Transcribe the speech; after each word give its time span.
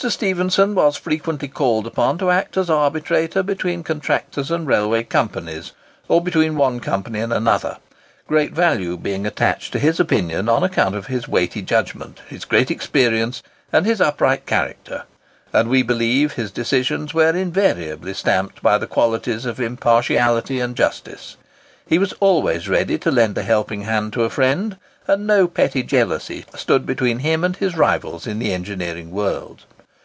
Stephenson 0.00 0.76
was 0.76 0.96
frequently 0.96 1.48
called 1.48 1.84
upon 1.84 2.18
to 2.18 2.30
act 2.30 2.56
as 2.56 2.70
arbitrator 2.70 3.42
between 3.42 3.82
contractors 3.82 4.48
and 4.48 4.64
railway 4.68 5.02
companies, 5.02 5.72
or 6.06 6.20
between 6.20 6.54
one 6.54 6.78
company 6.78 7.18
and 7.18 7.32
another,—great 7.32 8.52
value 8.52 8.96
being 8.96 9.26
attached 9.26 9.72
to 9.72 9.78
his 9.80 9.98
opinion 9.98 10.48
on 10.48 10.62
account 10.62 10.94
of 10.94 11.06
his 11.08 11.26
weighty 11.26 11.60
judgment, 11.62 12.20
his 12.28 12.44
great 12.44 12.70
experience, 12.70 13.42
and 13.72 13.86
his 13.86 14.00
upright 14.00 14.46
character, 14.46 15.02
and 15.52 15.68
we 15.68 15.82
believe 15.82 16.34
his 16.34 16.52
decisions 16.52 17.12
were 17.12 17.36
invariably 17.36 18.14
stamped 18.14 18.62
by 18.62 18.78
the 18.78 18.86
qualities 18.86 19.44
of 19.44 19.58
impartiality 19.58 20.60
and 20.60 20.76
justice. 20.76 21.36
He 21.88 21.98
was 21.98 22.12
always 22.20 22.68
ready 22.68 22.98
to 22.98 23.10
lend 23.10 23.36
a 23.36 23.42
helping 23.42 23.80
hand 23.82 24.12
to 24.12 24.22
a 24.22 24.30
friend, 24.30 24.76
and 25.08 25.26
no 25.26 25.48
petty 25.48 25.82
jealousy 25.82 26.44
stood 26.54 26.86
between 26.86 27.18
him 27.18 27.42
and 27.42 27.56
his 27.56 27.76
rivals 27.76 28.28
in 28.28 28.38
the 28.38 28.52
engineering 28.52 29.10
world. 29.10 29.64